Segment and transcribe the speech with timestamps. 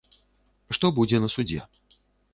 [0.77, 1.61] Што будзе на судзе.